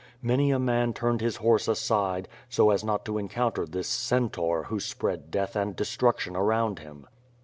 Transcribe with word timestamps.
Many 0.23 0.49
a 0.49 0.57
man 0.57 0.93
turned 0.95 1.21
his 1.21 1.35
horse 1.35 1.67
aside, 1.67 2.27
so 2.49 2.71
as 2.71 2.83
not 2.83 3.05
to 3.05 3.19
encounter 3.19 3.67
this 3.67 3.87
centaur 3.87 4.63
who 4.63 4.79
spread 4.79 5.29
death 5.29 5.55
and 5.55 5.75
destruction 5.75 6.35
around 6.35 6.79
him. 6.79 7.05